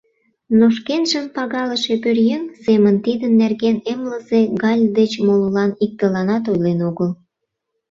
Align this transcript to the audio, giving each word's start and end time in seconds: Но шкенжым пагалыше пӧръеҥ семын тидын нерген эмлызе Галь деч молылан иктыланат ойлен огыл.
Но 0.57 0.65
шкенжым 0.77 1.25
пагалыше 1.35 1.93
пӧръеҥ 2.03 2.43
семын 2.63 2.95
тидын 3.05 3.31
нерген 3.41 3.77
эмлызе 3.91 4.41
Галь 4.61 4.85
деч 4.97 5.11
молылан 5.27 5.71
иктыланат 5.85 6.43
ойлен 6.51 6.79
огыл. 6.89 7.09